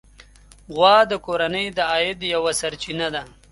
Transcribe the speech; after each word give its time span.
غوا 0.75 0.97
د 1.11 1.13
کورنۍ 1.25 1.65
د 1.77 1.79
عاید 1.91 2.19
یوه 2.33 2.51
سرچینه 2.61 3.07
ده. 3.15 3.23